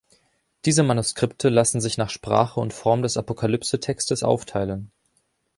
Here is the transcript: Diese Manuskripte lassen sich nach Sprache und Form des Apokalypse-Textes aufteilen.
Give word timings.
Diese 0.65 0.81
Manuskripte 0.81 1.49
lassen 1.49 1.79
sich 1.79 1.99
nach 1.99 2.09
Sprache 2.09 2.59
und 2.59 2.73
Form 2.73 3.03
des 3.03 3.17
Apokalypse-Textes 3.17 4.23
aufteilen. 4.23 4.91